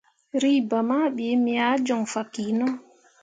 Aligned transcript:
Reba 0.43 0.77
ma 0.89 0.97
ɓii 1.15 1.35
me 1.43 1.51
ah 1.67 1.77
joŋ 1.85 2.01
fah 2.11 2.27
kino. 2.33 2.67